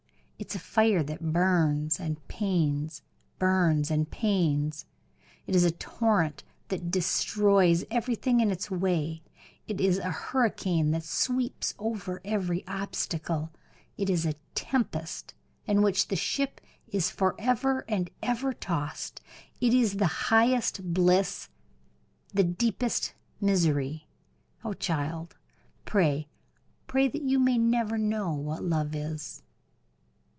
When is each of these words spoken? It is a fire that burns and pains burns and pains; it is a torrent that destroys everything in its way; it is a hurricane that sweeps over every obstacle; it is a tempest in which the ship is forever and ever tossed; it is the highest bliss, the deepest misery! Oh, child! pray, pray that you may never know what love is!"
It 0.37 0.55
is 0.55 0.55
a 0.55 0.59
fire 0.65 1.03
that 1.03 1.31
burns 1.31 1.99
and 1.99 2.27
pains 2.27 3.03
burns 3.37 3.91
and 3.91 4.09
pains; 4.09 4.85
it 5.45 5.55
is 5.55 5.63
a 5.63 5.69
torrent 5.71 6.43
that 6.69 6.89
destroys 6.89 7.85
everything 7.91 8.39
in 8.39 8.49
its 8.49 8.69
way; 8.71 9.21
it 9.67 9.79
is 9.79 9.99
a 9.99 10.09
hurricane 10.11 10.89
that 10.91 11.03
sweeps 11.03 11.75
over 11.77 12.21
every 12.25 12.65
obstacle; 12.65 13.51
it 13.99 14.09
is 14.09 14.25
a 14.25 14.33
tempest 14.55 15.35
in 15.67 15.83
which 15.83 16.07
the 16.07 16.15
ship 16.15 16.59
is 16.87 17.11
forever 17.11 17.85
and 17.87 18.09
ever 18.23 18.51
tossed; 18.51 19.21
it 19.61 19.75
is 19.75 19.97
the 19.97 20.07
highest 20.07 20.91
bliss, 20.91 21.49
the 22.33 22.43
deepest 22.43 23.13
misery! 23.39 24.07
Oh, 24.65 24.73
child! 24.73 25.37
pray, 25.85 26.27
pray 26.87 27.07
that 27.07 27.21
you 27.21 27.37
may 27.39 27.59
never 27.59 27.99
know 27.99 28.33
what 28.33 28.63
love 28.63 28.95
is!" 28.95 29.43